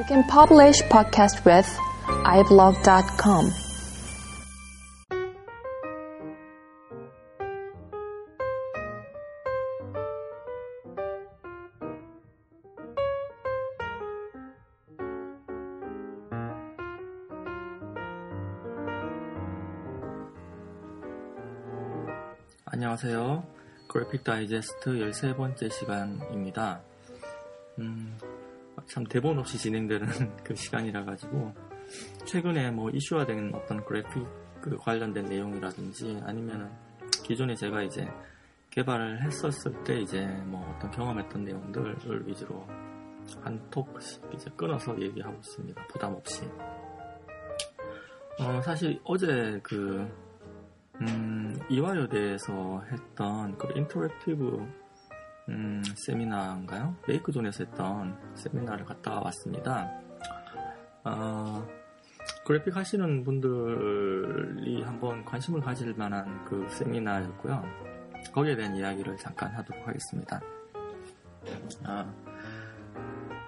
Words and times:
You 0.00 0.06
can 0.06 0.24
publish 0.24 0.80
podcast 0.88 1.44
with 1.44 1.68
iblog.com. 2.24 3.52
안녕하세요. 22.64 23.44
그래픽 23.86 24.24
다이제스트 24.24 24.92
13번째 24.92 25.70
시간입니다. 25.70 26.80
음, 27.78 28.16
참 28.90 29.04
대본 29.04 29.38
없이 29.38 29.56
진행되는 29.56 30.08
그 30.42 30.52
시간이라 30.56 31.04
가지고 31.04 31.54
최근에 32.24 32.72
뭐 32.72 32.90
이슈화된 32.90 33.54
어떤 33.54 33.84
그래픽 33.84 34.26
그 34.60 34.76
관련된 34.76 35.26
내용이라든지 35.26 36.20
아니면은 36.24 36.68
기존에 37.24 37.54
제가 37.54 37.82
이제 37.82 38.08
개발을 38.70 39.22
했었을 39.22 39.84
때 39.84 40.00
이제 40.00 40.26
뭐 40.44 40.68
어떤 40.74 40.90
경험했던 40.90 41.44
내용들을 41.44 42.26
위주로 42.26 42.66
한 43.42 43.70
토픽씩 43.70 44.22
이제 44.34 44.50
끊어서 44.56 45.00
얘기하고 45.00 45.36
있습니다. 45.36 45.86
부담 45.86 46.14
없이. 46.14 46.42
어, 48.40 48.60
사실 48.62 49.00
어제 49.04 49.60
그 49.62 50.08
음, 51.00 51.56
이화여대에서 51.68 52.82
했던 52.90 53.56
그 53.56 53.68
interactive 53.76 54.79
음, 55.50 55.82
세미나인가요? 55.96 56.94
메이커존에서 57.08 57.64
했던 57.64 58.16
세미나를 58.36 58.84
갔다 58.84 59.20
왔습니다. 59.20 59.90
어, 61.02 61.66
그래픽 62.46 62.76
하시는 62.76 63.24
분들이 63.24 64.82
한번 64.82 65.24
관심을 65.24 65.60
가질 65.60 65.94
만한 65.94 66.44
그 66.44 66.66
세미나였고요. 66.70 67.64
거기에 68.32 68.54
대한 68.54 68.76
이야기를 68.76 69.16
잠깐 69.16 69.50
하도록 69.56 69.88
하겠습니다. 69.88 70.40
아, 71.84 72.12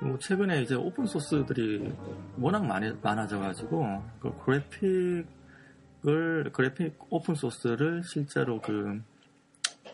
뭐 0.01 0.19
최근에 0.19 0.63
이제 0.63 0.75
오픈 0.75 1.07
소스들이 1.07 1.95
워낙 2.39 2.67
많이, 2.67 2.93
많아져가지고 3.01 4.03
그 4.21 4.37
그래픽 4.45 5.43
을 6.05 6.51
그래픽 6.53 6.99
오픈 7.11 7.37
소스를 7.37 8.03
실제로 8.03 8.61
그 8.61 9.01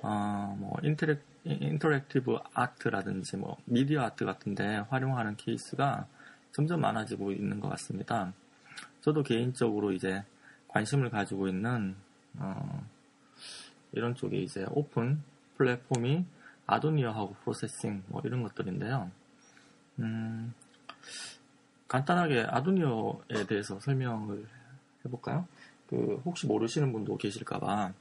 어, 0.03 0.57
뭐 0.59 0.75
interac 0.83 1.21
interactive 1.45 2.39
art라든지 2.53 3.37
뭐 3.37 3.57
미디어 3.65 4.03
아트 4.03 4.25
같은데 4.25 4.85
활용하는 4.89 5.37
케이스가 5.37 6.07
점점 6.53 6.81
많아지고 6.81 7.33
있는 7.33 7.61
것 7.61 7.69
같습니다. 7.71 8.33
저도 9.01 9.23
개인적으로 9.23 9.93
이제 9.93 10.25
관심을 10.69 11.11
가지고 11.11 11.49
있는 11.49 11.97
어, 12.37 12.87
이런 13.93 14.15
쪽에 14.15 14.39
이제 14.39 14.67
오픈 14.71 15.23
플랫폼이 15.57 16.25
아두이노하고 16.67 17.35
프로세싱 17.43 18.05
뭐 18.09 18.21
이런 18.25 18.43
것들인데요. 18.43 19.11
음, 20.01 20.53
간단하게 21.89 22.47
아두이노에 22.49 23.47
대해서 23.49 23.81
설명을 23.81 24.47
해볼까요? 25.05 25.47
그 25.89 26.21
혹시 26.25 26.47
모르시는 26.47 26.93
분도 26.93 27.17
계실까봐 27.17 27.93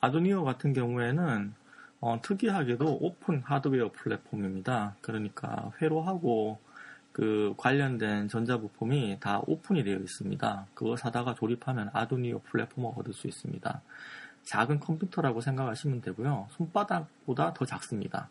아두이노 0.00 0.44
같은 0.44 0.72
경우에는 0.74 1.54
어, 2.02 2.20
특이하게도 2.20 2.98
오픈 3.00 3.42
하드웨어 3.42 3.92
플랫폼입니다. 3.92 4.96
그러니까 5.00 5.70
회로하고 5.80 6.58
그 7.12 7.54
관련된 7.56 8.26
전자부품이 8.26 9.18
다 9.20 9.40
오픈이 9.46 9.84
되어 9.84 9.98
있습니다. 9.98 10.66
그거 10.74 10.96
사다가 10.96 11.34
조립하면 11.34 11.90
아두이노 11.92 12.40
플랫폼을 12.40 12.90
얻을 12.96 13.12
수 13.12 13.28
있습니다. 13.28 13.82
작은 14.42 14.80
컴퓨터라고 14.80 15.40
생각하시면 15.40 16.00
되고요. 16.00 16.48
손바닥보다 16.50 17.54
더 17.54 17.64
작습니다. 17.64 18.28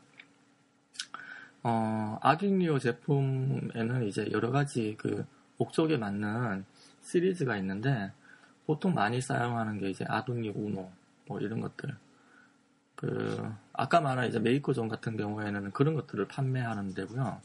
어, 1.63 2.19
아두이노 2.21 2.77
제품에는 2.77 4.05
이제 4.05 4.27
여러 4.33 4.51
가지 4.51 4.95
그 4.97 5.25
목적에 5.55 5.95
맞는 5.95 6.65
시리즈가 7.03 7.55
있는데 7.55 8.11
보통 8.65 8.93
많이 8.93 9.21
사용하는 9.21 9.77
게 9.79 9.89
이제 9.89 10.03
아두이노 10.09 10.51
우노 10.57 10.91
뭐 11.27 11.39
이런 11.39 11.61
것들. 11.61 11.95
그 13.01 13.51
아까 13.73 13.99
말한 13.99 14.29
이제 14.29 14.39
메이커존 14.39 14.87
같은 14.87 15.17
경우에는 15.17 15.71
그런 15.71 15.95
것들을 15.95 16.27
판매하는 16.27 16.93
데고요. 16.93 17.41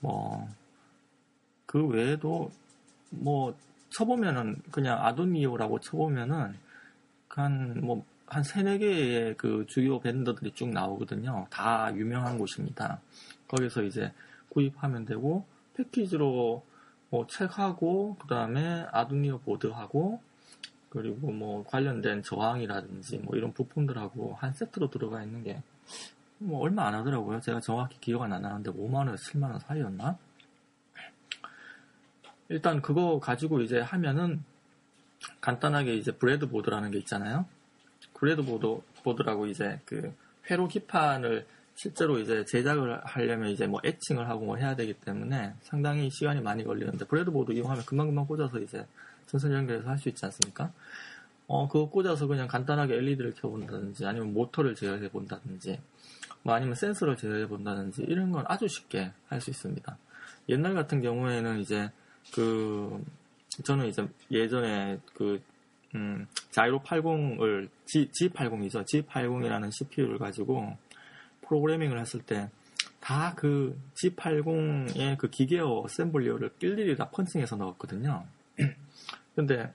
뭐 0.00 0.48
그 1.66 1.86
외에도 1.86 2.50
뭐 3.10 3.54
쳐보면은 3.90 4.62
그냥 4.70 5.04
아두이노라고 5.04 5.80
쳐보면은 5.80 6.54
한 7.28 7.80
뭐 7.82 8.02
한 8.30 8.42
세네 8.42 8.78
개의 8.78 9.34
그 9.38 9.64
주요 9.68 10.00
vendor들이 10.00 10.52
쭉 10.52 10.68
나오거든요. 10.68 11.46
다 11.50 11.90
유명한 11.94 12.36
곳입니다. 12.36 13.00
거기서 13.48 13.82
이제 13.84 14.12
구입하면 14.50 15.06
되고 15.06 15.46
패키지로 15.74 16.62
뭐 17.08 17.26
책하고 17.26 18.16
그 18.20 18.28
다음에 18.28 18.86
아두이노 18.92 19.38
보드하고 19.38 20.20
그리고 20.90 21.30
뭐 21.30 21.64
관련된 21.64 22.22
저항이라든지 22.22 23.18
뭐 23.18 23.36
이런 23.36 23.52
부품들하고 23.52 24.34
한 24.34 24.52
세트로 24.52 24.90
들어가 24.90 25.22
있는 25.22 25.42
게 25.42 25.62
뭐 26.38 26.60
얼마 26.60 26.86
안 26.86 26.94
하더라고요. 26.94 27.40
제가 27.40 27.60
정확히 27.60 28.00
기억은 28.00 28.32
안 28.32 28.42
나는데 28.42 28.70
5만원에서 28.70 29.16
7만원 29.16 29.60
사이였나? 29.60 30.16
일단 32.48 32.80
그거 32.80 33.18
가지고 33.20 33.60
이제 33.60 33.80
하면은 33.80 34.42
간단하게 35.40 35.96
이제 35.96 36.12
breadboard라는 36.12 36.92
게 36.92 36.98
있잖아요. 36.98 37.46
breadboard, 38.14 38.80
보드라고 39.02 39.46
이제 39.46 39.80
그 39.84 40.14
회로 40.48 40.68
기판을 40.68 41.46
실제로 41.78 42.18
이제 42.18 42.44
제작을 42.44 43.00
하려면 43.04 43.50
이제 43.50 43.68
뭐 43.68 43.80
애칭을 43.84 44.28
하고 44.28 44.44
뭐 44.46 44.56
해야 44.56 44.74
되기 44.74 44.94
때문에 44.94 45.54
상당히 45.62 46.10
시간이 46.10 46.40
많이 46.40 46.64
걸리는데 46.64 47.04
브레드보드 47.04 47.52
이용하면 47.52 47.84
금방금방 47.84 48.26
꽂아서 48.26 48.58
이제 48.58 48.84
전선 49.26 49.52
연결해서 49.52 49.88
할 49.88 49.96
수 49.96 50.08
있지 50.08 50.24
않습니까? 50.24 50.72
어, 51.46 51.68
그거 51.68 51.88
꽂아서 51.88 52.26
그냥 52.26 52.48
간단하게 52.48 52.96
LED를 52.96 53.32
켜본다든지 53.34 54.04
아니면 54.04 54.34
모터를 54.34 54.74
제어해 54.74 55.08
본다든지 55.08 55.80
뭐 56.42 56.52
아니면 56.52 56.74
센서를 56.74 57.16
제어해 57.16 57.46
본다든지 57.46 58.02
이런 58.08 58.32
건 58.32 58.44
아주 58.48 58.66
쉽게 58.66 59.12
할 59.28 59.40
수 59.40 59.50
있습니다. 59.50 59.96
옛날 60.48 60.74
같은 60.74 61.00
경우에는 61.00 61.60
이제 61.60 61.92
그 62.34 63.04
저는 63.64 63.86
이제 63.86 64.04
예전에 64.32 64.98
그 65.14 65.40
음, 65.94 66.26
자이로 66.50 66.80
80을 66.80 67.68
G, 67.86 68.08
G80이죠. 68.10 68.84
G80이라는 68.84 69.70
CPU를 69.70 70.18
가지고 70.18 70.76
프로그래밍을 71.48 71.98
했을 71.98 72.20
때 72.20 72.48
다 73.00 73.34
그 73.36 73.78
G80의 73.94 75.16
그 75.18 75.30
기계어 75.30 75.82
어셈블리어를 75.84 76.50
일일이 76.60 76.96
다 76.96 77.08
펀칭해서 77.10 77.56
넣었거든요. 77.56 78.24
근데 79.34 79.72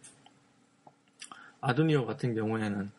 아두니오 1.61 2.05
같은 2.05 2.35
경우에는 2.35 2.91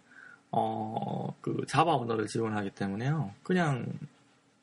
어, 0.51 1.37
그 1.41 1.65
자바 1.69 1.95
언어를 1.95 2.27
지원하기 2.27 2.71
때문에요. 2.71 3.33
그냥 3.43 3.87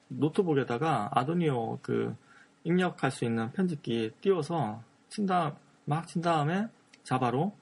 노트북에다가 0.08 1.10
아두니오 1.14 1.80
그 1.82 2.16
입력할 2.64 3.12
수 3.12 3.26
있는 3.26 3.52
편집기에 3.52 4.12
띄워서 4.22 4.82
친다 5.10 5.56
막 5.86 6.08
친 6.08 6.22
다음에 6.22 6.68
자바로 7.04 7.54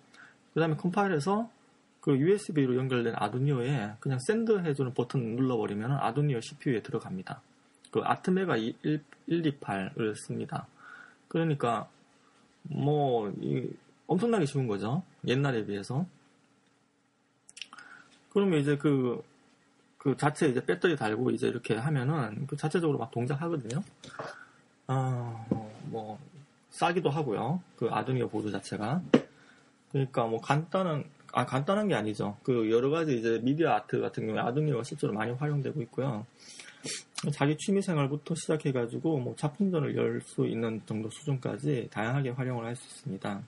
그 0.54 0.60
다음에 0.60 0.76
컴파일해서 0.76 1.50
그 2.02 2.18
USB로 2.18 2.76
연결된 2.76 3.14
아두이노에 3.16 3.94
그냥 4.00 4.20
send 4.19 4.59
해주는 4.60 4.94
버튼 4.94 5.36
눌러버리면 5.36 5.92
아두이노 5.91 6.41
CPU에 6.42 6.82
들어갑니다. 6.82 7.42
그 7.92 8.02
ATmega 8.03 8.57
128을 8.58 10.16
씁니다. 10.16 10.68
그러니까 11.28 11.90
뭐 12.63 13.34
엄청나게 14.07 14.46
쉬운 14.46 14.68
거죠. 14.68 15.04
옛날에 15.28 15.66
비해서. 15.66 16.06
그러면 18.31 18.60
이제 18.60 18.78
그, 18.78 19.24
그 19.98 20.16
자체 20.16 20.48
이제 20.48 20.63
배터리 20.63 20.95
달고 20.95 21.31
이제 21.31 21.48
이렇게 21.48 21.75
하면은 21.75 22.48
그 22.48 22.56
자체적으로 22.56 22.98
막 22.98 23.12
동작하거든요. 23.12 23.84
아, 24.88 25.45
뭐, 25.86 26.19
싸기도 26.72 27.10
하고요. 27.10 27.62
그 27.75 27.90
아두니오 27.92 28.30
보드 28.30 28.52
자체가. 28.52 29.02
그러니까 29.92 30.25
뭐 30.25 30.40
간단한, 30.40 31.04
아, 31.31 31.46
간단한 31.46 31.88
게 31.88 31.96
아니죠. 31.96 32.38
그 32.44 32.70
여러 32.72 32.90
가지 32.90 33.18
이제 33.18 33.40
미디어 33.44 33.72
아트 33.72 34.00
같은 34.00 34.26
경우에 34.26 34.42
아두니오가 34.42 34.84
실제로 34.84 35.14
많이 35.14 35.31
활용되고 35.31 35.81
있고요. 35.84 36.26
자기 37.34 37.58
취미 37.58 37.81
생활부터 37.81 38.34
시작해가지고 38.36 39.20
뭐 39.20 39.36
작품전을 39.36 39.96
열 39.96 40.22
수 40.22 40.48
있는 40.48 40.81
정도 40.86 41.10
수준까지 41.10 41.90
다양하게 41.92 42.30
활용을 42.31 42.66
할 42.66 42.76
수 42.76 42.86
있습니다. 42.88 43.42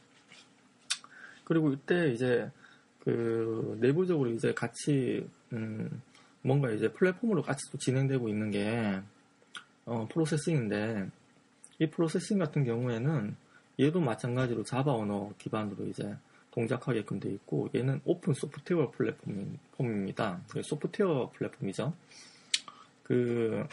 그리고 1.43 1.71
이때 1.73 2.11
이제 2.11 2.49
그 3.03 3.77
내부적으로 3.81 4.29
이제 4.29 4.53
같이 4.53 5.27
음 5.53 6.01
뭔가 6.41 6.71
이제 6.71 6.91
플랫폼으로 6.91 7.41
같이 7.41 7.69
또 7.71 7.77
진행되고 7.77 8.29
있는 8.29 8.51
게 8.51 8.99
어, 9.85 10.07
프로세싱인데 10.11 11.09
이 11.79 11.89
프로세싱 11.89 12.37
같은 12.37 12.63
경우에는 12.63 13.35
얘도 13.79 13.99
마찬가지로 14.01 14.63
자바 14.63 14.93
언어 14.93 15.31
기반으로 15.39 15.85
이제 15.87 16.15
동작하게끔 16.51 17.19
돼 17.19 17.29
있고 17.31 17.69
얘는 17.73 18.01
오픈 18.05 18.33
소프트웨어 18.33 18.91
플랫폼입니다. 18.91 20.41
소프트웨어 20.63 21.31
플랫폼이죠. 21.33 21.93
그 23.03 23.65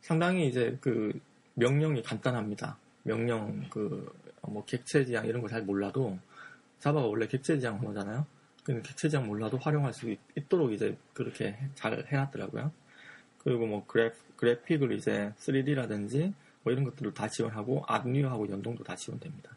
상당히 0.00 0.48
이제 0.48 0.76
그 0.80 1.18
명령이 1.54 2.02
간단합니다. 2.02 2.78
명령 3.04 3.68
그뭐 3.70 4.64
객체 4.66 5.04
지향 5.04 5.26
이런 5.26 5.40
거 5.40 5.48
잘 5.48 5.62
몰라도 5.62 6.18
자바가 6.80 7.06
원래 7.06 7.26
객체 7.26 7.58
지향 7.58 7.78
언어잖아요. 7.78 8.26
근데 8.64 8.82
객체 8.82 9.08
지향 9.08 9.26
몰라도 9.26 9.56
활용할 9.58 9.92
수 9.92 10.10
있, 10.10 10.18
도록 10.48 10.72
이제 10.72 10.96
그렇게 11.14 11.56
잘 11.74 12.04
해놨더라고요. 12.06 12.72
그리고 13.38 13.66
뭐 13.66 13.86
그래프, 13.86 14.16
그래픽을 14.36 14.92
이제 14.92 15.32
3D라든지 15.38 16.32
뭐 16.62 16.72
이런 16.72 16.84
것들을 16.84 17.14
다 17.14 17.28
지원하고 17.28 17.84
아드니오하고 17.86 18.48
연동도 18.50 18.84
다 18.84 18.96
지원됩니다. 18.96 19.50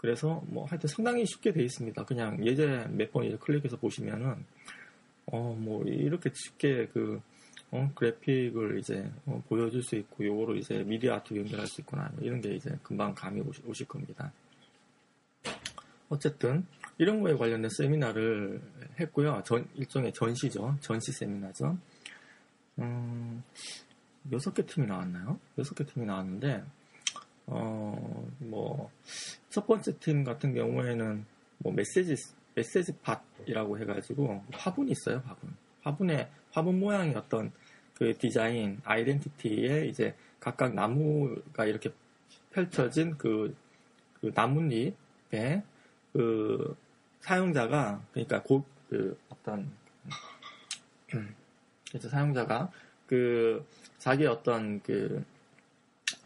그래서 0.00 0.42
뭐 0.46 0.64
하여튼 0.64 0.88
상당히 0.88 1.26
쉽게 1.26 1.52
돼 1.52 1.62
있습니다. 1.62 2.04
그냥 2.06 2.42
예제 2.46 2.86
몇 2.90 3.12
번 3.12 3.38
클릭해서 3.38 3.76
보시면은 3.76 4.46
어 5.26 5.54
뭐 5.54 5.84
이렇게 5.84 6.30
쉽게 6.32 6.86
그 6.86 7.20
어, 7.70 7.90
그래픽을 7.94 8.78
이제 8.78 9.10
어, 9.26 9.42
보여줄 9.46 9.82
수 9.82 9.96
있고 9.96 10.24
요거로 10.24 10.56
이제 10.56 10.82
미디어 10.84 11.14
아트 11.14 11.36
연결할 11.36 11.66
수 11.66 11.82
있구나 11.82 12.10
이런 12.20 12.40
게 12.40 12.54
이제 12.54 12.76
금방 12.82 13.14
감이 13.14 13.42
오시, 13.42 13.62
오실 13.66 13.86
겁니다. 13.86 14.32
어쨌든 16.08 16.66
이런 16.96 17.20
거에 17.20 17.34
관련된 17.34 17.70
세미나를 17.70 18.60
했고요. 18.98 19.42
전, 19.44 19.68
일종의 19.74 20.12
전시죠. 20.14 20.78
전시 20.80 21.12
세미나죠. 21.12 21.76
음, 22.78 23.42
6개 24.30 24.66
팀이 24.66 24.86
나왔나요? 24.86 25.38
6개 25.58 25.86
팀이 25.92 26.06
나왔는데, 26.06 26.64
어, 27.52 28.28
뭐, 28.38 28.90
첫 29.50 29.66
번째 29.66 29.98
팀 29.98 30.22
같은 30.22 30.54
경우에는 30.54 31.24
뭐 31.58 31.72
메시지, 31.72 32.14
메시지 32.54 32.92
팟이라고 32.98 33.78
해가지고 33.78 34.44
화분이 34.52 34.92
있어요, 34.92 35.22
화분. 35.26 35.54
화분에, 35.82 36.30
화분 36.52 36.78
모양의 36.78 37.16
어떤 37.16 37.50
그 37.94 38.16
디자인, 38.16 38.80
아이덴티티에 38.84 39.86
이제 39.86 40.14
각각 40.38 40.74
나무가 40.74 41.66
이렇게 41.66 41.90
펼쳐진 42.52 43.18
그, 43.18 43.54
그 44.20 44.30
나뭇잎에 44.32 45.62
그 46.12 46.76
사용자가, 47.20 48.02
그러니까 48.12 48.42
고, 48.42 48.64
그 48.88 49.18
어떤, 49.28 49.70
그래서 51.88 52.08
사용자가 52.08 52.70
그 53.06 53.64
자기 53.98 54.24
어떤 54.26 54.80
그 54.82 55.24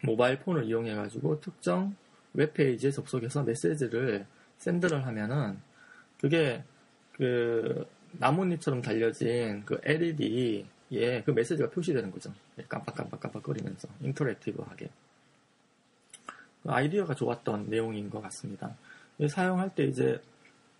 모바일 0.05 0.39
폰을 0.39 0.65
이용해 0.65 0.95
가지고 0.95 1.39
특정 1.39 1.95
웹페이지에 2.33 2.91
접속해서 2.91 3.43
메시지를 3.43 4.25
샌드를 4.57 5.05
하면은 5.05 5.59
그게 6.19 6.63
그 7.13 7.87
나뭇잎처럼 8.13 8.81
달려진 8.81 9.63
그 9.65 9.79
LED에 9.83 11.23
그 11.25 11.31
메시지가 11.31 11.69
표시되는 11.69 12.11
거죠. 12.11 12.33
깜빡깜빡깜빡 12.67 13.43
거리면서 13.43 13.87
interactive하게. 14.01 14.89
그 16.63 16.71
아이디어가 16.71 17.15
좋았던 17.15 17.69
내용인 17.69 18.09
것 18.09 18.21
같습니다. 18.21 18.75
사용할 19.29 19.73
때 19.75 19.85
이제 19.85 20.21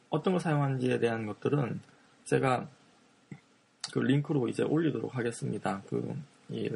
어떤 0.09 0.33
걸 0.33 0.41
사용하는지에 0.41 0.99
대한 0.99 1.25
것들은 1.25 1.79
제가 2.25 2.67
그 3.93 3.99
링크로 3.99 4.47
이제 4.47 4.63
올리도록 4.63 5.15
하겠습니다. 5.15 5.81
그, 5.87 6.15
이, 6.49 6.69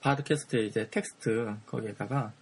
팟캐스트에 0.00 0.64
이제 0.64 0.88
텍스트 0.90 1.56
거기에다가 1.66 2.32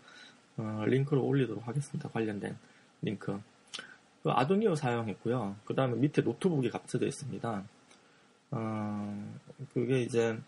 어, 0.57 0.85
링크로 0.87 1.25
올리도록 1.25 1.67
하겠습니다. 1.67 2.09
관련된 2.09 2.57
링크. 3.03 3.41
그 4.23 4.31
아두이노 4.31 4.75
사용했고요. 4.75 5.57
그 5.65 5.75
다음에 5.75 5.95
밑에 5.97 6.23
노트북이 6.23 6.71
감춰져 6.71 7.07
있습니다. 7.07 7.65
어, 8.51 9.39
그게 9.73 10.03
이제 10.03 10.39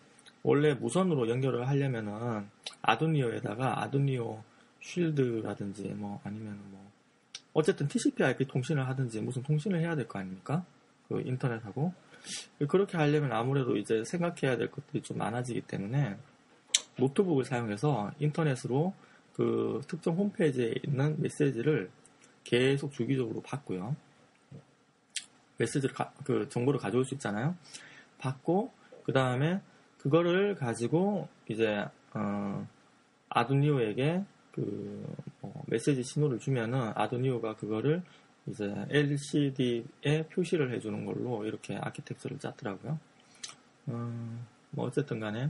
원래 0.43 0.73
무선으로 0.73 1.29
연결을 1.29 1.67
하려면은 1.67 2.47
아도니오에다가 2.81 3.81
아도니오 3.83 4.43
쉴드라든지 4.81 5.83
뭐 5.89 6.19
아니면 6.23 6.59
뭐 6.71 6.91
어쨌든 7.53 7.87
TCP/IP 7.87 8.47
통신을 8.47 8.87
하든지 8.87 9.21
무슨 9.21 9.43
통신을 9.43 9.79
해야 9.79 9.95
될 9.95 10.07
거 10.07 10.19
아닙니까? 10.19 10.65
그 11.07 11.21
인터넷하고 11.25 11.93
그렇게 12.67 12.97
하려면 12.97 13.31
아무래도 13.33 13.77
이제 13.77 14.03
생각해야 14.05 14.57
될 14.57 14.71
것들이 14.71 15.01
좀 15.03 15.17
많아지기 15.17 15.61
때문에 15.61 16.17
노트북을 16.97 17.45
사용해서 17.45 18.11
인터넷으로 18.19 18.93
그 19.33 19.81
특정 19.87 20.15
홈페이지에 20.15 20.75
있는 20.85 21.19
메시지를 21.21 21.89
계속 22.43 22.91
주기적으로 22.91 23.41
받고요. 23.41 23.95
메시지를 25.57 25.93
가, 25.93 26.11
그 26.23 26.49
정보를 26.49 26.79
가져올 26.79 27.05
수 27.05 27.13
있잖아요. 27.15 27.55
받고 28.17 28.71
그 29.03 29.13
다음에 29.13 29.61
그거를 29.99 30.55
가지고 30.55 31.27
이제 31.47 31.85
어, 32.13 32.67
아두이노에게 33.29 34.23
그 34.51 35.05
뭐 35.41 35.63
메시지 35.67 36.03
신호를 36.03 36.39
주면은 36.39 36.91
아두이노가 36.95 37.55
그거를 37.55 38.03
이제 38.47 38.73
LCD에 38.89 40.27
표시를 40.31 40.73
해주는 40.73 41.05
걸로 41.05 41.45
이렇게 41.45 41.75
아키텍처를 41.75 42.39
짰더라고요. 42.39 42.99
음, 43.89 44.45
뭐 44.71 44.85
어쨌든 44.87 45.19
간에 45.19 45.49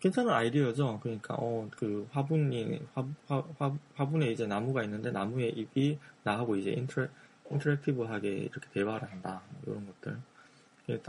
괜찮은 0.00 0.32
아이디어죠. 0.32 1.00
그러니까 1.02 1.34
어 1.38 1.68
그 1.76 2.06
화분이 2.10 2.80
화, 2.94 3.06
화, 3.26 3.44
화, 3.58 3.76
화분에 3.94 4.30
이제 4.30 4.46
나무가 4.46 4.82
있는데 4.84 5.10
나무의 5.10 5.50
잎이 5.50 5.98
나하고 6.24 6.56
이제 6.56 6.70
인터랙, 6.72 7.10
인터랙티브하게 7.50 8.28
이렇게 8.28 8.68
대화를 8.72 9.10
한다. 9.10 9.42
뭐 9.50 9.74
이런 9.74 9.86
것들. 9.86 10.18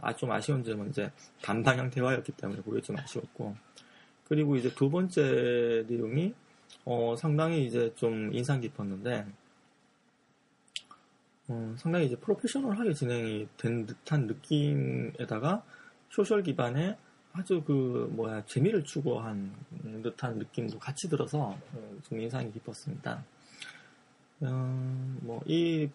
아, 0.01 0.15
좀 0.15 0.31
아쉬운 0.31 0.63
점은 0.63 0.89
이제 0.89 1.11
단방향 1.41 1.89
대화였기 1.89 2.31
때문에 2.33 2.61
그게 2.61 2.81
좀 2.81 2.97
아쉬웠고. 2.97 3.55
그리고 4.25 4.55
이제 4.55 4.73
두 4.73 4.89
번째 4.89 5.85
내용이 5.87 6.33
어, 6.85 7.15
상당히 7.17 7.65
이제 7.65 7.93
좀 7.95 8.33
인상 8.33 8.61
깊었는데 8.61 9.25
어, 11.47 11.75
상당히 11.77 12.05
이제 12.07 12.15
프로페셔널하게 12.15 12.93
진행이 12.93 13.47
된 13.57 13.85
듯한 13.85 14.27
느낌에다가 14.27 15.63
소셜 16.09 16.43
기반의 16.43 16.97
아주 17.33 17.63
그 17.63 18.09
뭐야 18.12 18.45
재미를 18.45 18.83
추구한 18.83 19.52
듯한 20.04 20.37
느낌도 20.37 20.78
같이 20.78 21.09
들어서 21.09 21.57
어, 21.73 21.97
좀 22.07 22.19
인상이 22.19 22.52
깊었습니다. 22.52 23.23
어, 24.42 25.18
뭐이 25.21 25.90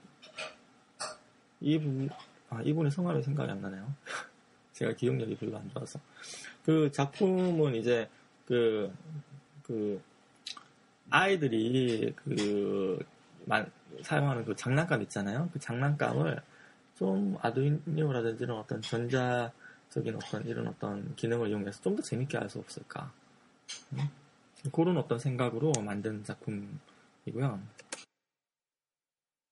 이분 1.61 2.11
아 2.51 2.61
이분의 2.63 2.91
성함이 2.91 3.23
생각이 3.23 3.51
안 3.51 3.61
나네요. 3.61 3.95
제가 4.73 4.93
기억력이 4.95 5.37
별로 5.37 5.59
안 5.59 5.71
좋아서 5.71 6.01
그 6.65 6.91
작품은 6.91 7.77
이제 7.77 8.09
그그 8.47 8.93
그 9.63 10.03
아이들이 11.11 12.13
그 12.17 12.99
사용하는 14.03 14.45
그 14.45 14.57
장난감 14.57 15.03
있잖아요. 15.03 15.49
그 15.53 15.61
장난감을 15.61 16.43
좀 16.97 17.37
아두이니오라든지 17.41 18.45
어떤 18.47 18.83
전자 18.83 19.53
적인 19.91 20.15
어떤 20.17 20.45
이런 20.47 20.67
어떤 20.69 21.15
기능을 21.17 21.49
이용해서 21.49 21.81
좀 21.83 21.97
더 21.97 22.03
재밌게 22.03 22.37
할 22.39 22.49
수 22.49 22.59
없을까. 22.59 23.13
음? 23.93 24.09
그런 24.73 24.97
어떤 24.97 25.19
생각으로 25.19 25.73
만든 25.85 26.25
작품이고요. 26.25 27.61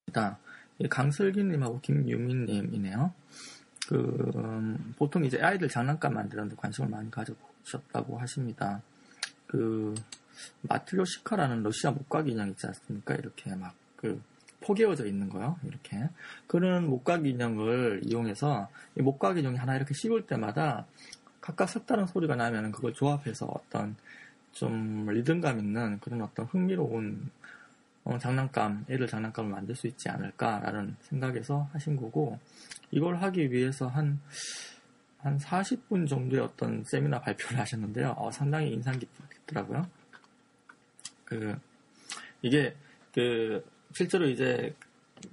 일단 0.07 0.37
강슬기님하고 0.91 1.81
김유민님이네요. 1.81 3.13
그 3.89 4.33
음, 4.37 4.95
보통 4.99 5.25
이제 5.25 5.41
아이들 5.41 5.69
장난감 5.69 6.15
만드는데 6.15 6.57
관심을 6.57 6.89
많이 6.91 7.11
가져보셨다고 7.11 8.19
하십니다. 8.19 8.83
그 9.47 9.95
마트로시카라는 10.63 11.63
러시아 11.63 11.93
목각 11.93 12.29
인형 12.29 12.49
있지 12.51 12.67
않습니까? 12.67 13.15
이렇게 13.15 13.55
막그 13.55 14.21
포개어져 14.67 15.07
있는 15.07 15.29
거요. 15.29 15.57
이렇게 15.65 16.09
그런 16.47 16.89
목각 16.89 17.25
인형을 17.25 18.03
이용해서 18.05 18.69
이 18.99 19.03
목각 19.03 19.39
인형이 19.39 19.57
하나 19.57 19.77
이렇게 19.77 19.95
씹을 19.95 20.27
때마다 20.27 20.87
각각 21.41 21.69
색다른 21.69 22.07
소리가 22.07 22.35
나면 22.35 22.73
그걸 22.73 22.93
조합해서 22.93 23.47
어떤 23.47 23.97
좀 24.53 25.07
리듬감 25.09 25.61
있는 25.61 26.01
그런 26.01 26.23
어떤 26.23 26.47
흥미로운 26.47 27.31
어, 28.07 28.19
장난감, 28.19 28.85
애들 28.89 29.09
장난감을 29.09 29.51
만들 29.51 29.75
수 29.75 29.89
있지 29.89 30.09
않을까라는 30.09 30.95
생각에서 31.01 31.69
하신 31.73 31.97
거고, 31.97 32.39
이걸 32.93 33.17
하기 33.17 33.51
위해서 33.51 33.89
한, 33.89 34.21
한 35.19 35.39
40분 35.39 36.09
정도의 36.09 36.41
어떤 36.41 36.85
세미나 36.85 37.21
발표를 37.21 37.59
하셨는데요. 37.59 38.15
어, 38.17 38.31
상당히 38.31 38.73
인상 38.73 38.97
깊더라고요. 38.97 39.89
그, 41.25 41.59
이게, 42.43 42.77
그, 43.13 43.65
실제로 43.97 44.27
이제 44.29 44.75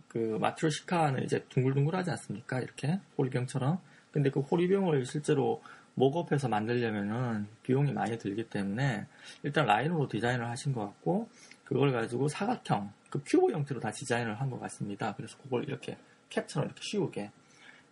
그 0.07 0.37
마트로시카는 0.39 1.23
이제 1.25 1.43
둥글둥글하지 1.49 2.11
않습니까? 2.11 2.61
이렇게 2.61 2.97
호리병처럼. 3.17 3.77
근데 4.13 4.29
그 4.29 4.39
호리병을 4.39 5.05
실제로 5.05 5.61
mock-up해서 5.95 6.47
만들려면은 6.47 7.47
비용이 7.63 7.91
많이 7.91 8.17
들기 8.17 8.43
때문에 8.45 9.05
일단 9.43 9.65
라인으로 9.65 10.07
디자인을 10.07 10.47
하신 10.47 10.71
것 10.71 10.79
같고 10.85 11.27
그걸 11.65 11.91
가지고 11.91 12.29
사각형, 12.29 12.93
그 13.09 13.21
큐브 13.25 13.51
형태로 13.51 13.81
다 13.81 13.91
디자인을 13.91 14.39
한 14.39 14.49
것 14.49 14.59
같습니다. 14.61 15.13
그래서 15.15 15.37
그걸 15.43 15.65
이렇게 15.65 15.97
캡처럼 16.29 16.67
이렇게 16.69 16.81
씌우게. 16.83 17.31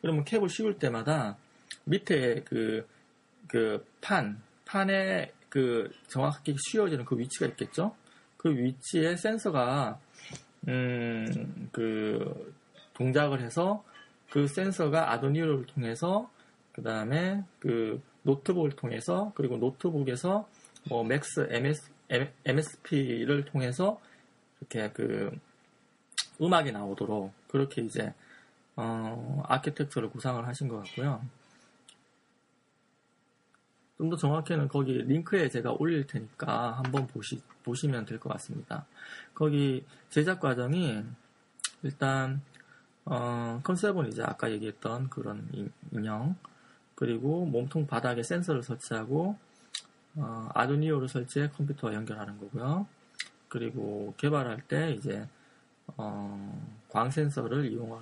그러면 0.01 0.23
캡을 0.23 0.47
씌울 0.47 0.79
때마다 0.79 1.37
밑에 1.83 2.43
그, 2.45 2.87
그 3.47 3.85
판, 3.99 4.41
판에 4.63 5.33
그 5.49 5.91
정확하게 6.07 6.55
씌워지는 6.57 7.03
그 7.03 7.19
위치가 7.19 7.45
있겠죠? 7.47 7.93
그 8.37 8.55
위치에 8.55 9.17
센서가, 9.17 9.99
음, 10.67 11.69
그 11.71 12.53
동작을 12.93 13.41
해서 13.41 13.83
그 14.29 14.47
센서가 14.47 15.11
Arduino를 15.11 15.65
통해서 15.65 16.29
그 16.71 16.83
다음에 16.83 17.43
그 17.59 18.01
노트북을 18.23 18.71
통해서 18.71 19.31
그리고 19.35 19.57
노트북에서 19.57 20.47
뭐 20.89 21.03
Max 21.03 21.47
MS, 21.49 21.91
MSP를 22.45 23.45
통해서 23.45 23.99
이렇게 24.59 24.91
그 24.91 25.31
음악이 26.41 26.71
나오도록 26.71 27.33
그렇게 27.47 27.81
이제 27.81 28.13
어, 28.75 29.43
아키텍처를 29.47 30.09
구상을 30.09 30.47
하신 30.47 30.67
것 30.67 30.83
같고요. 30.83 31.21
좀 34.01 34.09
더 34.09 34.17
정확히는 34.17 34.67
거기 34.67 34.93
링크에 34.93 35.47
제가 35.47 35.73
올릴 35.77 36.07
테니까 36.07 36.71
한번 36.71 37.05
보시, 37.05 37.39
보시면 37.63 38.05
될 38.05 38.17
것 38.19 38.29
같습니다. 38.33 38.87
거기 39.35 39.85
제작 40.09 40.39
과정이 40.39 41.03
일단 41.83 42.41
어, 43.05 43.59
컨셉은 43.63 44.07
이제 44.07 44.23
아까 44.23 44.49
얘기했던 44.51 45.09
그런 45.11 45.47
인형 45.91 46.35
그리고 46.95 47.45
몸통 47.45 47.85
바닥에 47.85 48.23
센서를 48.23 48.63
설치하고 48.63 49.37
어, 50.15 50.49
아두니오를 50.55 51.07
설치해 51.07 51.49
컴퓨터와 51.49 51.93
연결하는 51.93 52.39
거고요. 52.39 52.87
그리고 53.49 54.15
개발할 54.17 54.61
때 54.67 54.93
이제 54.93 55.27
어, 55.97 56.59
광 56.89 57.11
센서를 57.11 57.71
이용을 57.71 57.99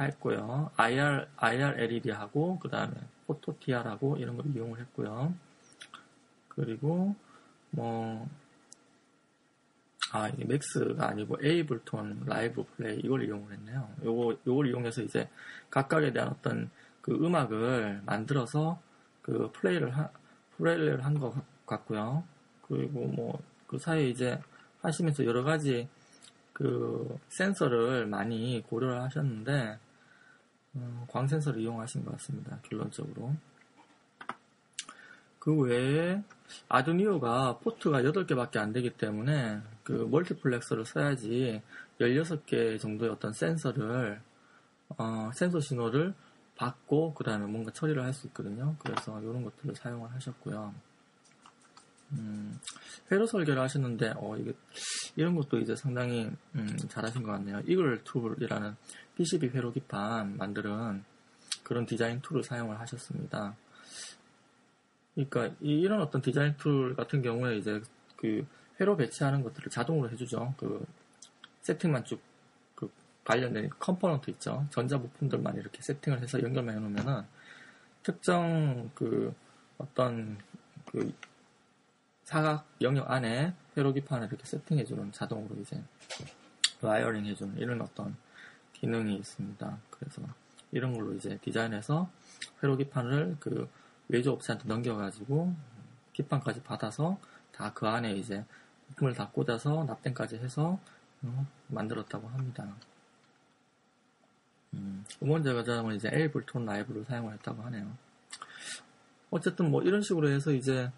했고요. 0.00 0.70
IR, 0.78 1.26
IR 1.36 1.78
LED하고 1.78 2.58
그 2.58 2.70
다음에 2.70 2.94
포토 3.30 3.56
TR하고 3.60 4.16
이런 4.16 4.36
걸 4.36 4.46
이용을 4.54 4.80
했고요. 4.80 5.32
그리고 6.48 7.14
뭐 7.70 8.28
아, 10.12 10.28
이게 10.28 10.44
Max가 10.44 11.08
아니고 11.08 11.38
Ableton 11.40 12.24
Live 12.26 12.64
플레이 12.76 12.98
이걸 12.98 13.24
이용을 13.24 13.52
했네요. 13.52 13.88
요거, 14.04 14.38
요걸 14.46 14.66
이용해서 14.68 15.02
이제 15.02 15.28
각각에 15.70 16.12
대한 16.12 16.30
어떤 16.30 16.70
그 17.00 17.12
음악을 17.14 18.02
만들어서 18.04 18.80
그 19.22 19.50
플레이를 19.52 19.96
하, 19.96 20.08
플레이를 20.56 21.04
한 21.04 21.14
것 21.14 21.32
같고요. 21.66 22.24
그리고 22.66 23.06
뭐 23.06 23.40
그 23.70 23.78
사이에 23.78 24.08
이제 24.08 24.36
하시면서 24.82 25.24
여러 25.24 25.44
가지 25.44 25.88
그 26.52 27.16
센서를 27.28 28.06
많이 28.06 28.60
고려를 28.68 29.00
하셨는데 29.02 29.78
음, 30.76 31.04
광 31.08 31.26
센서를 31.26 31.60
이용하신 31.60 32.04
것 32.04 32.12
같습니다. 32.12 32.58
결론적으로. 32.62 33.34
그 35.38 35.56
외에 35.56 36.22
Arduino가 36.68 37.58
포트가 37.58 38.02
8개밖에 38.02 38.58
안 38.58 38.72
되기 38.72 38.90
때문에 38.90 39.60
그 39.82 39.92
멀티플렉서를 40.10 40.84
써야지 40.84 41.62
16개 41.98 42.78
정도의 42.78 43.10
어떤 43.10 43.32
센서를 43.32 44.20
어, 44.98 45.30
센서 45.34 45.60
신호를 45.60 46.14
받고 46.56 47.14
그 47.14 47.24
다음에 47.24 47.46
뭔가 47.46 47.72
처리를 47.72 48.02
할 48.02 48.12
수 48.12 48.26
있거든요. 48.28 48.76
그래서 48.78 49.20
이런 49.22 49.42
것들을 49.44 49.74
사용을 49.76 50.10
하셨고요. 50.12 50.74
음, 52.12 52.58
회로 53.10 53.26
설계를 53.26 53.60
하셨는데 53.62 54.14
어, 54.16 54.36
이게 54.36 54.52
이런 55.16 55.34
것도 55.34 55.58
이제 55.58 55.76
상당히 55.76 56.30
음, 56.54 56.76
잘하신 56.88 57.22
것 57.22 57.32
같네요. 57.32 57.60
Eagle 57.66 58.02
tool이라는 58.04 58.76
PCB 59.16 59.48
회로 59.48 59.72
기판 59.72 60.36
만드는 60.36 61.04
그런 61.62 61.86
디자인 61.86 62.20
tool을 62.20 62.42
사용을 62.42 62.80
하셨습니다. 62.80 63.56
그러니까 65.14 65.54
이, 65.60 65.86
런 65.86 66.00
어떤 66.00 66.22
디자인 66.22 66.56
tool 66.56 66.94
같은 66.94 67.22
경우에 67.22 67.56
이제 67.58 67.80
그 68.16 68.46
회로 68.80 68.96
배치하는 68.96 69.42
것들을 69.42 69.70
자동으로 69.70 70.10
해주죠. 70.10 70.54
그 70.56 70.84
세팅만 71.62 72.04
쭉 72.04 72.30
그 72.80 72.90
관련된 73.24 73.68
컴포넌트 73.78 74.30
있죠. 74.30 74.66
전자 74.70 74.98
부품들만 74.98 75.56
이렇게 75.56 75.82
세팅을 75.82 76.22
해서 76.22 76.42
연결만 76.42 76.74
해놓으면은 76.76 77.22
특정 78.02 78.90
그 78.94 79.34
어떤 79.76 80.38
그 80.86 81.12
사각 82.30 82.64
영역 82.80 83.10
안에 83.10 83.52
회로 83.76 83.92
기판을 83.92 84.28
이렇게 84.28 84.44
세팅해주는 84.46 85.10
자동으로 85.10 85.56
이제 85.56 85.82
wiring 86.80 87.26
해주는 87.26 87.58
이런 87.58 87.82
어떤 87.82 88.14
기능이 88.72 89.16
있습니다. 89.16 89.78
그래서 89.90 90.22
이런 90.70 90.94
걸로 90.94 91.12
이제 91.14 91.40
디자인해서 91.42 92.08
회로 92.62 92.76
기판을 92.76 93.36
그 93.40 93.68
외주 94.06 94.30
업체한테 94.30 94.68
넘겨가지고 94.68 95.52
기판까지 96.12 96.62
받아서 96.62 97.18
다 97.50 97.72
그 97.74 97.88
안에 97.88 98.12
이제 98.14 98.44
부품을 98.90 99.14
다 99.14 99.28
꽂아서 99.32 99.82
납땜까지 99.82 100.36
해서 100.36 100.78
어, 101.22 101.46
만들었다고 101.66 102.28
합니다. 102.28 102.76
음, 104.74 105.04
음원 105.20 105.42
제작은 105.42 105.96
이제 105.96 106.08
Ableton 106.12 106.64
Live를 106.64 107.04
사용을 107.06 107.32
했다고 107.34 107.60
하네요. 107.64 107.92
어쨌든 109.30 109.68
뭐 109.68 109.82
이런 109.82 110.00
식으로 110.00 110.28
해서 110.28 110.52
이제 110.52 110.92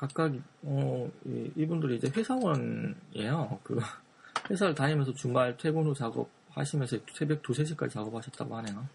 각각 0.00 0.32
어, 0.62 1.10
이, 1.26 1.66
분들이 1.66 1.96
이제 1.96 2.08
회사원이에요. 2.08 3.60
그 3.62 3.78
회사를 4.48 4.74
다니면서 4.74 5.12
주말 5.12 5.54
퇴근 5.58 5.84
후 5.84 5.92
작업하시면서 5.92 6.96
새벽 7.12 7.40
2, 7.40 7.52
3시까지 7.52 7.90
작업하셨다고 7.90 8.56
하네요. 8.56 8.88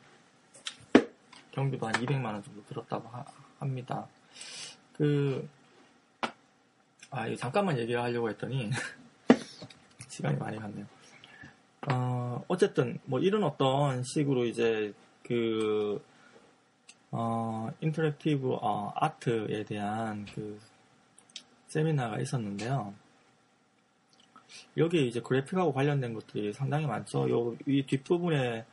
경비도 1.52 1.86
한 1.86 1.94
200만 1.94 2.26
원 2.26 2.42
정도 2.42 2.66
들었다고 2.66 3.08
하, 3.10 3.24
합니다. 3.60 4.08
그, 4.94 5.48
아, 7.12 7.28
이 7.28 7.38
잠깐만 7.38 7.78
얘기하려고 7.78 8.28
했더니, 8.32 8.72
시간이 10.10 10.38
많이 10.40 10.58
갔네요. 10.58 10.88
어, 11.88 12.44
어쨌든, 12.48 12.98
뭐, 13.06 13.20
이런 13.20 13.44
어떤 13.44 14.02
식으로 14.02 14.46
이제, 14.46 14.92
그, 15.22 16.04
어, 17.12 17.70
interactive, 17.80 18.56
어, 18.60 18.92
아트에 18.96 19.66
대한 19.66 20.26
그, 20.34 20.60
세미나가 21.76 22.22
있었는데요. 22.22 22.94
여기 24.78 25.10
이제 25.10 25.20
그래픽하고 25.20 25.74
관련된 25.74 26.14
것들이 26.14 26.54
상당히 26.54 26.86
많죠. 26.86 27.30
요, 27.30 27.58
이 27.66 27.86
뒷부분에 27.86 28.66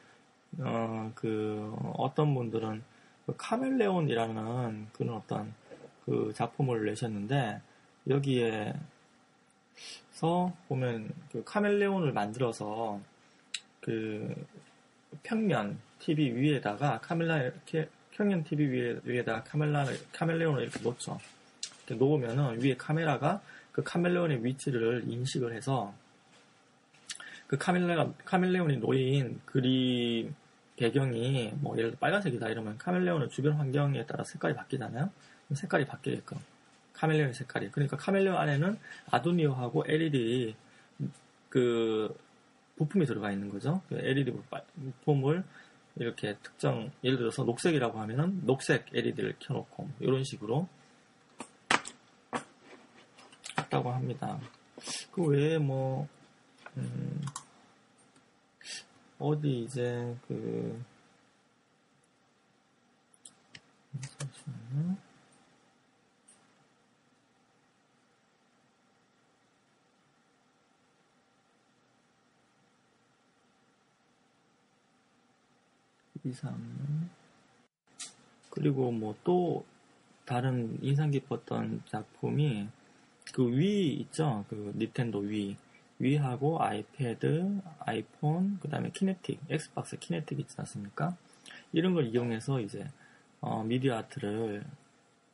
어, 0.58 1.10
그, 1.16 1.74
어떤 1.96 2.32
분들은 2.32 2.80
그 3.26 3.34
카멜레온이라는 3.36 4.88
그런 4.92 5.16
어떤 5.16 5.52
그 6.04 6.32
작품을 6.32 6.84
내셨는데, 6.84 7.60
여기에서 8.08 8.76
보면 10.68 11.10
그 11.32 11.42
카멜레온을 11.42 12.12
만들어서 12.12 13.00
그 13.80 14.32
평면 15.24 15.80
TV 15.98 16.36
위에다가 16.36 17.00
카멜라, 17.00 17.50
평면 18.12 18.44
TV 18.44 18.66
위에, 18.66 19.00
위에다가 19.02 19.42
카멜라, 19.42 19.86
카멜레온을 20.12 20.62
이렇게 20.62 20.80
놓죠. 20.80 21.18
놓으면은 21.88 22.62
위에 22.62 22.76
카메라가 22.76 23.40
그 23.72 23.82
카멜레온의 23.82 24.44
위치를 24.44 25.04
인식을 25.06 25.54
해서 25.54 25.94
그 27.46 27.58
카멜레가, 27.58 28.12
카멜레온이 28.24 28.78
놓인 28.78 29.40
그림 29.44 30.34
배경이 30.76 31.52
뭐 31.56 31.76
예를 31.76 31.90
들어 31.90 31.98
빨간색이다 31.98 32.48
이러면 32.48 32.78
카멜레온의 32.78 33.28
주변 33.30 33.54
환경에 33.54 34.06
따라 34.06 34.24
색깔이 34.24 34.54
바뀌잖아요. 34.54 35.10
색깔이 35.52 35.86
바뀌게끔 35.86 36.38
카멜레온의 36.94 37.34
색깔이. 37.34 37.70
그러니까 37.70 37.96
카멜레온 37.96 38.36
안에는 38.36 38.78
아두니오하고 39.10 39.84
LED 39.86 40.54
그 41.48 42.14
부품이 42.76 43.06
들어가 43.06 43.30
있는 43.30 43.50
거죠. 43.50 43.82
그 43.88 43.96
LED 43.96 44.32
부품을 45.02 45.44
이렇게 45.96 46.36
특정 46.42 46.90
예를 47.04 47.18
들어서 47.18 47.44
녹색이라고 47.44 48.00
하면은 48.00 48.40
녹색 48.46 48.86
LED를 48.94 49.36
켜놓고 49.38 49.90
이런 50.00 50.24
식으로 50.24 50.68
했다고 53.72 53.90
합니다. 53.90 54.38
그 55.12 55.24
외에 55.26 55.58
뭐 55.58 56.06
음, 56.76 57.22
어디 59.18 59.62
이제 59.62 60.14
그. 60.28 60.82
이삼 76.24 77.10
그리고 78.50 78.92
뭐 78.92 79.16
또 79.24 79.64
다른 80.24 80.78
인상 80.82 81.10
깊었던 81.10 81.82
작품이 81.88 82.68
그 83.32 83.42
Wii 83.48 83.94
있죠? 83.94 84.44
그 84.48 84.72
닌텐도 84.76 85.20
Wii. 85.20 85.56
Wii하고 85.98 86.60
아이패드, 86.62 87.60
아이폰, 87.78 88.58
그 88.60 88.68
다음에 88.68 88.90
Kinect, 88.90 89.40
Xbox 89.48 89.96
Kinect 89.98 90.40
있지 90.40 90.54
않습니까? 90.58 91.16
이런 91.72 91.94
걸 91.94 92.06
이용해서 92.06 92.60
이제 92.60 92.88
어, 93.40 93.62
미디어 93.62 93.96
아트를 93.98 94.64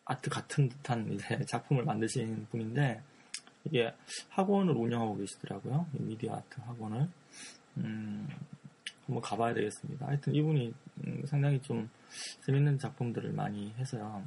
아트 0.05 0.29
같은 0.31 0.69
듯한 0.69 1.11
이제 1.13 1.45
작품을 1.47 1.85
만드신 1.85 2.47
분인데 2.51 3.03
이게 3.65 3.95
학원을 4.31 4.75
운영하고 4.75 5.17
계시더라고요. 5.17 5.87
미디어 5.93 6.35
아트 6.35 6.61
학원을. 6.61 7.09
음, 7.79 8.29
한번 9.07 9.23
가봐야 9.23 9.55
되겠습니다. 9.55 10.07
하여튼 10.07 10.35
이분이 10.35 10.75
음, 11.07 11.23
상당히 11.27 11.61
좀 11.63 11.89
재밌는 12.45 12.79
작품들을 12.79 13.33
많이 13.33 13.73
해서요. 13.79 14.23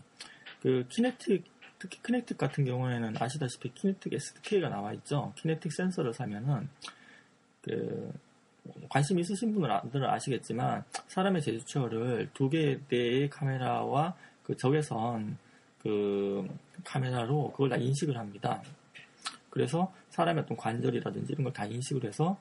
그 0.62 0.86
Kinect 0.90 1.44
특히 1.82 2.00
Kinect 2.04 2.38
같은 2.38 2.64
경우에는 2.64 3.16
아시다시피 3.20 3.74
Kinect 3.74 4.14
SDK가 4.14 4.70
나와 4.70 4.94
있죠. 4.94 5.34
Kinect 5.38 5.74
센서를 5.74 6.14
사면은 6.14 6.70
그 7.64 8.14
관심 8.88 9.18
있으신 9.18 9.52
분들은 9.52 10.08
아시겠지만 10.08 10.84
사람의 11.08 11.42
제스처를 11.42 12.30
두 12.36 12.50
개의 12.50 13.32
카메라와 13.32 14.16
그 14.44 14.56
적외선 14.56 15.38
그 15.82 16.48
카메라로 16.84 17.52
그걸 17.54 17.70
다 17.70 17.78
인식을 17.78 18.16
합니다. 18.16 18.62
그래서 19.50 19.92
사람의 20.12 20.44
어떤 20.44 20.56
관절이라든지 20.56 21.34
이런 21.34 21.46
걸 21.46 21.52
다 21.54 21.66
인식을 21.66 22.08
해서 22.08 22.38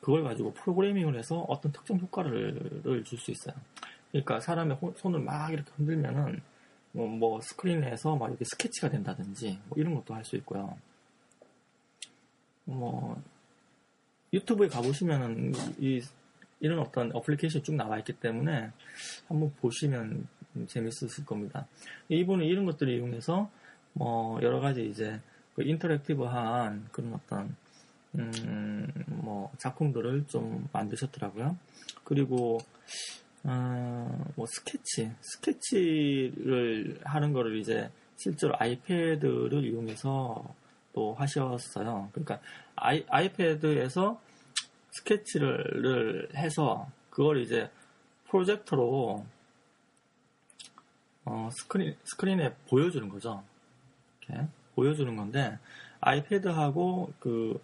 그걸 0.00 0.22
가지고 0.22 0.52
프로그래밍을 0.54 1.18
해서 1.18 1.40
어떤 1.48 1.72
특정 1.72 1.98
효과를 1.98 3.02
줄 3.04 3.18
수 3.18 3.32
있어요. 3.32 3.56
그러니까 4.12 4.38
사람의 4.38 4.78
손을 4.98 5.18
막 5.18 5.52
이렇게 5.52 5.68
흔들면은 5.76 6.40
뭐, 6.94 7.08
뭐 7.08 7.40
스크린에서 7.40 8.16
막 8.16 8.28
이렇게 8.28 8.44
스케치가 8.44 8.88
된다든지 8.88 9.58
뭐 9.68 9.76
이런 9.78 9.94
것도 9.96 10.14
할 10.14 10.24
수 10.24 10.36
있고요. 10.36 10.78
뭐 12.64 13.20
유튜브에 14.32 14.68
가보시면은 14.68 15.52
이 15.78 16.00
이런 16.60 16.78
어떤 16.78 17.14
어플리케이션이 17.14 17.62
쭉 17.64 17.74
나와 17.74 17.98
있기 17.98 18.14
때문에 18.14 18.70
한번 19.28 19.52
보시면 19.60 20.26
재밌으실 20.68 21.26
겁니다. 21.26 21.66
이분은 22.08 22.46
이런 22.46 22.64
것들을 22.64 22.92
이용해서 22.94 23.50
뭐 23.92 24.40
여러 24.42 24.60
가지 24.60 24.88
이제 24.88 25.20
그 25.54 25.62
인터랙티브한 25.62 26.88
그런 26.92 27.14
어떤 27.14 27.56
음, 28.14 28.88
뭐 29.08 29.52
작품들을 29.58 30.26
좀 30.28 30.68
만드셨더라고요. 30.72 31.56
그리고 32.04 32.58
어, 33.44 34.24
뭐 34.36 34.46
스케치, 34.46 35.10
스케치를 35.20 37.00
하는 37.04 37.32
거를 37.32 37.58
이제 37.58 37.90
실제로 38.16 38.54
아이패드를 38.58 39.64
이용해서 39.64 40.54
또 40.94 41.14
하셨어요. 41.14 42.08
그러니까 42.12 42.40
아이, 42.76 43.04
아이패드에서 43.08 44.20
스케치를 44.92 46.30
해서 46.34 46.88
그걸 47.10 47.42
이제 47.42 47.70
프로젝터로 48.28 49.24
어, 51.26 51.48
스크린 51.52 51.96
스크린에 52.04 52.54
보여주는 52.68 53.08
거죠. 53.08 53.42
이렇게 54.28 54.46
보여주는 54.74 55.14
건데 55.16 55.58
아이패드하고 56.00 57.12
그 57.18 57.60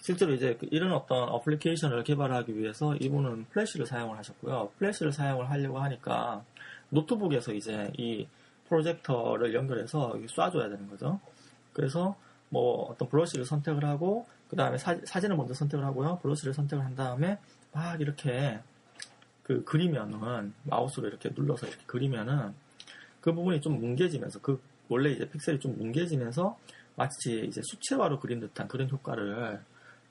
실제로 0.00 0.32
이제 0.32 0.56
그 0.58 0.66
이런 0.70 0.92
어떤 0.92 1.28
어플리케이션을 1.28 2.04
개발하기 2.04 2.56
위해서 2.56 2.96
이분은 2.96 3.46
플래시를 3.50 3.86
사용을 3.86 4.16
하셨고요. 4.18 4.72
플래시를 4.78 5.12
사용을 5.12 5.50
하려고 5.50 5.78
하니까 5.78 6.44
노트북에서 6.88 7.52
이제 7.52 7.92
이 7.98 8.26
프로젝터를 8.68 9.54
연결해서 9.54 10.14
쏴줘야 10.14 10.70
되는 10.70 10.88
거죠. 10.88 11.20
그래서 11.72 12.16
뭐 12.48 12.90
어떤 12.90 13.08
브러쉬를 13.08 13.44
선택을 13.44 13.84
하고 13.84 14.26
그 14.48 14.56
다음에 14.56 14.78
사진을 14.78 15.36
먼저 15.36 15.54
선택을 15.54 15.84
하고요. 15.84 16.18
브러쉬를 16.22 16.54
선택을 16.54 16.84
한 16.84 16.96
다음에 16.96 17.38
막 17.72 18.00
이렇게 18.00 18.58
그 19.42 19.64
그리면은 19.64 20.52
마우스로 20.64 21.08
이렇게 21.08 21.30
눌러서 21.34 21.66
이렇게 21.66 21.82
그리면은 21.86 22.54
그 23.20 23.32
부분이 23.32 23.60
좀 23.60 23.80
뭉개지면서 23.80 24.40
그 24.40 24.60
원래 24.88 25.10
이제 25.10 25.28
픽셀이 25.28 25.60
좀 25.60 25.76
뭉개지면서 25.76 26.58
마치 26.96 27.44
이제 27.46 27.60
수채화로 27.62 28.18
그린 28.18 28.40
듯한 28.40 28.66
그런 28.66 28.88
효과를 28.90 29.60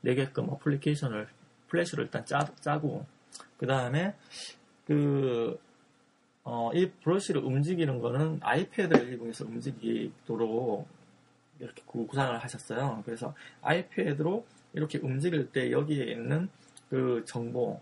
내게끔 0.01 0.49
어플리케이션을 0.49 1.27
플래시로 1.67 2.03
일단 2.03 2.25
짜, 2.25 2.39
짜고 2.61 3.05
그 3.57 3.67
다음에 3.67 4.15
그 4.85 5.59
어, 6.43 6.71
이 6.73 6.89
브러쉬를 7.03 7.43
움직이는 7.43 7.99
거는 7.99 8.39
아이패드를 8.41 9.13
이용해서 9.13 9.45
움직이도록 9.45 10.87
이렇게 11.59 11.83
구상을 11.85 12.37
하셨어요. 12.39 13.03
그래서 13.05 13.35
아이패드로 13.61 14.45
이렇게 14.73 14.97
움직일 14.99 15.51
때 15.51 15.71
여기에 15.71 16.05
있는 16.05 16.49
그 16.89 17.23
정보, 17.27 17.79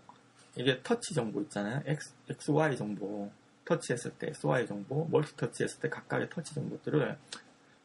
이게 0.56 0.82
터치 0.82 1.14
정보 1.14 1.40
있잖아요. 1.42 1.82
X, 1.86 2.14
XY 2.28 2.76
정보, 2.76 3.30
터치했을 3.64 4.10
때 4.18 4.28
XY 4.28 4.66
정보, 4.66 5.06
멀티 5.06 5.36
터치했을 5.36 5.80
때 5.80 5.88
각각의 5.88 6.28
터치 6.28 6.54
정보들을 6.54 7.16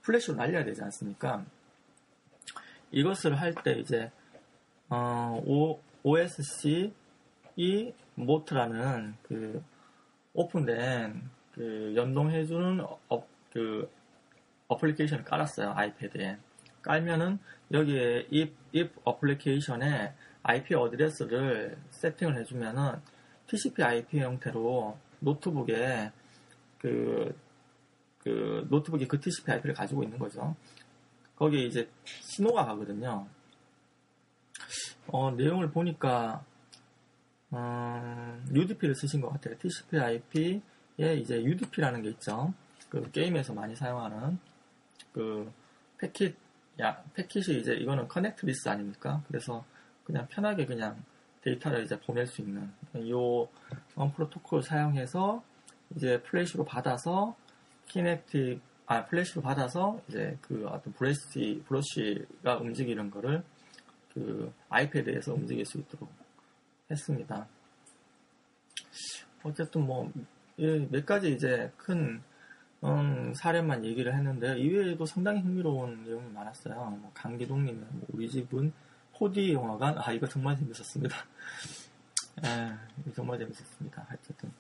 플래시로 0.02 0.36
날려야 0.36 0.66
되지 0.66 0.82
않습니까? 0.82 1.46
이것을 2.92 3.40
할 3.40 3.54
때 3.54 3.74
이제 3.80 4.12
어, 4.90 5.42
o, 5.46 5.80
OSC 6.04 6.94
이 7.56 7.94
모트라는 8.16 9.16
그 9.24 9.64
오픈된 10.34 11.30
그 11.54 11.94
연동해주는 11.96 12.82
어, 13.10 13.28
그 13.52 13.90
어플리케이션을 14.68 15.24
깔았어요 15.24 15.74
아이패드에 15.76 16.38
깔면은 16.82 17.40
여기에 17.72 18.28
이, 18.32 18.54
이 18.76 19.00
어플리케이션에 19.04 20.14
IP 20.44 20.76
address를 20.76 21.78
세팅을 21.90 22.38
해주면은 22.40 23.00
TCP 23.48 23.84
IP 23.84 24.20
형태로 24.20 24.98
노트북에 25.20 26.12
그, 26.80 27.34
그 28.20 28.68
노트북이 28.70 29.08
그 29.08 29.20
TCP 29.20 29.52
IP를 29.52 29.74
가지고 29.74 30.04
있는 30.04 30.20
거죠. 30.20 30.56
거기에 31.36 31.66
이제 31.66 31.90
신호가 32.04 32.66
가거든요. 32.66 33.26
어, 35.08 35.32
내용을 35.32 35.72
보니까 35.72 36.44
음, 37.54 38.46
UDP를 38.54 38.96
쓰신 38.96 39.22
것 39.22 39.30
같아요. 39.30 39.56
TCP/IP에 39.60 41.16
이제 41.20 41.44
UDP라는 41.44 42.02
게 42.02 42.10
있죠. 42.10 42.54
그 42.90 43.10
게임에서 43.12 43.54
많이 43.54 43.76
사용하는 43.76 44.40
그 45.12 45.52
패킷, 46.00 46.36
야 46.82 47.04
패킷이 47.14 47.60
이제 47.60 47.74
이거는 47.74 48.08
connectless 48.08 48.68
아닙니까? 48.70 49.22
그래서 49.28 49.64
그냥 50.04 50.28
편하게 50.28 50.66
그냥 50.66 51.04
데이터를 51.42 51.84
이제 51.84 52.00
보낼 52.00 52.26
수 52.26 52.42
있는 52.42 52.72
요 53.10 53.48
프로토콜 54.16 54.64
사용해서 54.64 55.44
이제 55.96 56.22
플래시로 56.24 56.66
받아서 56.66 57.36
Kinect 57.88 58.62
아 58.86 59.06
플래시로 59.06 59.42
받아서 59.42 60.00
이제 60.08 60.38
그 60.42 60.66
어떤 60.68 60.94
브레시 60.94 61.64
브러쉬가 61.68 62.58
움직이는 62.58 63.12
거를 63.12 63.44
그 64.14 64.54
아이패드에서 64.70 65.34
움직일 65.34 65.66
수 65.66 65.78
있도록 65.80 66.10
했습니다. 66.90 67.48
어쨌든 69.44 69.86
뭐 69.86 70.12
몇 70.56 71.06
가지 71.06 71.34
이제 71.34 71.72
큰 71.78 72.22
음, 72.84 73.34
사례만 73.34 73.86
얘기를 73.86 74.14
했는데 74.14 74.58
이외에도 74.60 75.06
상당히 75.06 75.42
흥미로운 75.42 76.04
내용이 76.04 76.32
많았어요. 76.34 76.76
뭐 76.76 77.12
강기동님의 77.14 77.86
뭐 77.92 78.08
우리 78.14 78.30
집은 78.30 78.72
4D 79.14 79.54
영화관 79.54 79.98
아 79.98 80.12
이거 80.12 80.28
정말 80.28 80.56
재밌었습니다. 80.58 81.16
에, 82.46 83.14
정말 83.16 83.40
재밌었습니다. 83.40 84.06
어쨌든 84.14 84.52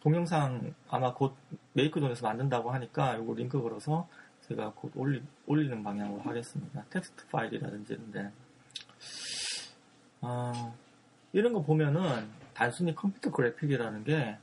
동영상 0.00 0.72
아마 0.88 1.12
곧 1.12 1.36
메이크존에서 1.72 2.26
만든다고 2.26 2.70
하니까 2.70 3.16
이거 3.16 3.34
링크 3.34 3.60
걸어서 3.60 4.08
제가 4.48 4.72
곧 4.74 4.92
올리, 4.94 5.22
올리는 5.46 5.82
방향으로 5.82 6.22
하겠습니다. 6.22 6.84
텍스트 6.90 7.26
파일이라든지 7.28 7.94
이런데 7.94 8.30
아, 10.26 10.72
이런 11.34 11.52
거 11.52 11.62
보면은 11.62 12.26
단순히 12.54 12.94
컴퓨터 12.94 13.30
그래픽이라는 13.30 14.04
게, 14.04 14.36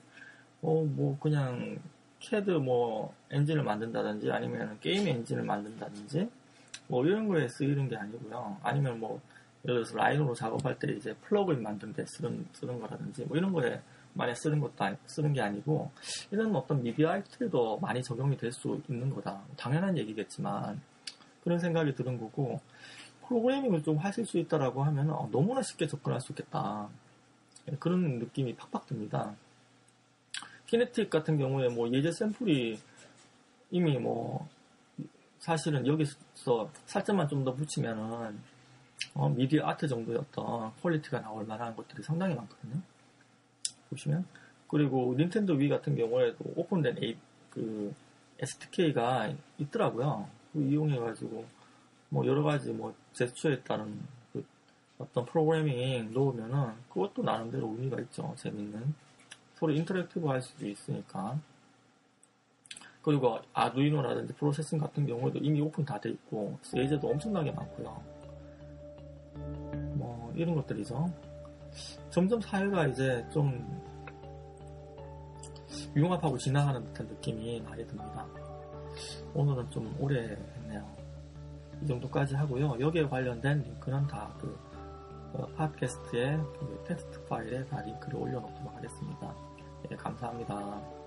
어, 0.62 0.84
뭐, 0.84 1.18
그냥, 1.20 1.80
캐드 2.20 2.52
뭐, 2.52 3.16
엔진을 3.32 3.64
만든다든지, 3.64 4.32
아니면 4.32 4.78
게임 4.80 5.08
엔진을 5.08 5.44
만든다든지, 5.44 6.30
뭐, 6.88 7.04
이런 7.04 7.28
거에 7.28 7.48
쓰이는 7.48 7.90
게 7.90 7.96
아니고요. 7.96 8.58
아니면 8.62 9.00
뭐, 9.00 9.20
예를 9.66 9.78
들어서 9.84 9.98
Rhino로 9.98 10.36
작업할 10.36 10.78
때 10.78 10.92
이제 10.92 11.16
플러그인 11.22 11.64
만드는 11.64 11.94
데 11.94 12.06
쓰는, 12.06 12.46
쓰는 12.54 12.80
거라든지, 12.80 13.26
뭐, 13.26 13.36
이런 13.36 13.52
거에 13.52 13.82
많이 14.14 14.36
쓰는 14.36 14.60
것도 14.60 14.84
아니, 14.84 14.96
쓰는 15.08 15.34
게 15.34 15.42
아니고, 15.42 15.90
이런 16.30 16.56
어떤 16.56 16.84
미디어 16.84 17.10
아트도 17.10 17.80
많이 17.80 18.04
적용이 18.04 18.38
될 18.38 18.52
수 18.52 18.80
있는 18.88 19.10
거다. 19.16 19.42
당연한 19.58 19.98
얘기겠지만, 19.98 20.80
그런 21.44 21.58
생각이 21.58 21.96
드는 21.96 22.20
거고, 22.20 22.60
프로그래밍을 23.32 23.84
좀 23.84 23.98
하실 23.98 24.26
수 24.26 24.38
있다라고 24.38 24.84
하면 24.84 25.10
어, 25.12 25.30
너무나 25.32 25.62
쉽게 25.62 25.88
접근할 25.88 26.20
수 26.20 26.34
있겠다. 26.34 26.90
예, 27.72 27.76
그런 27.78 28.20
느낌이 28.20 28.56
팍팍 28.58 28.88
듭니다. 28.88 29.34
Kinect 30.68 31.10
같은 31.10 31.38
경우에 31.38 31.70
뭐 31.70 31.90
예제 31.90 32.12
샘플이 32.12 32.78
이미 33.72 33.98
뭐 33.98 34.48
사실은 35.40 35.88
여기서 35.88 36.70
살짝만 36.86 37.30
좀 37.30 37.46
더 37.46 37.54
붙이면은 37.54 38.38
어, 39.14 39.30
미디어 39.30 39.66
아트 39.66 39.88
정도의 39.88 40.18
어떤 40.18 40.74
퀄리티가 40.82 41.22
나올 41.22 41.46
만한 41.46 41.74
것들이 41.76 42.04
상당히 42.04 42.36
많거든요. 42.36 42.82
보시면 43.90 44.26
그리고 44.68 45.16
닌텐도 45.18 45.54
위 45.54 45.70
같은 45.70 45.96
경우에도 45.96 46.38
오픈된 46.56 47.18
그 47.50 47.94
SDK가 48.40 49.34
있더라고요. 49.58 50.28
그 50.54 50.62
이용해가지고 50.62 51.61
뭐 52.14 52.26
여러 52.26 52.44
가지 52.44 52.72
뭐 52.74 52.94
제스처에 53.14 53.62
따른 53.64 53.98
그 54.34 54.46
어떤 54.98 55.26
프로그래밍 55.26 56.12
놓으면은 56.12 56.74
그것도 56.90 57.24
나름대로 57.24 57.68
의미가 57.70 58.02
있죠. 58.02 58.34
재밌는 58.38 58.94
서로 59.56 59.72
interactive 59.72 60.28
할 60.28 60.42
수도 60.42 60.68
있으니까. 60.68 61.40
그리고 63.02 63.40
아두이노라든지 63.54 64.34
Processing 64.34 64.78
같은 64.78 65.08
경우에도 65.08 65.40
이미 65.40 65.62
오픈 65.62 65.86
다 65.86 65.98
돼 66.00 66.10
있고 66.10 66.60
예제도 66.76 67.08
엄청나게 67.08 67.52
많고요. 67.52 68.04
뭐 69.96 70.34
이런 70.36 70.56
것들이죠. 70.56 71.12
점점 72.10 72.42
사회가 72.42 72.88
이제 72.88 73.26
좀 73.32 73.82
융합하고 75.96 76.38
지나가는 76.38 76.84
듯한 76.84 77.08
느낌이 77.08 77.62
많이 77.62 77.88
듭니다. 77.88 78.28
오늘은 79.34 79.72
좀 79.72 79.96
오래. 79.98 80.38
이 81.82 81.88
정도까지 81.88 82.36
하고요. 82.36 82.80
여기에 82.80 83.08
관련된 83.08 83.64
링크는 83.64 84.08
다그 84.08 84.58
어, 85.34 85.48
팟캐스트의 85.56 86.38
그 86.60 86.84
텍스트 86.88 87.26
파일에 87.26 87.66
다 87.66 87.82
링크를 87.82 88.20
올려놓도록 88.20 88.76
하겠습니다. 88.76 89.34
네, 89.90 89.96
감사합니다. 89.96 91.01